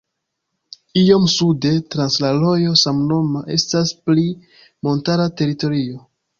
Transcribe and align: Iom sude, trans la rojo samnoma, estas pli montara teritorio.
Iom 1.01 1.27
sude, 1.33 1.73
trans 1.97 2.17
la 2.25 2.33
rojo 2.45 2.73
samnoma, 2.85 3.45
estas 3.59 3.95
pli 4.09 4.27
montara 4.91 5.33
teritorio. 5.43 6.05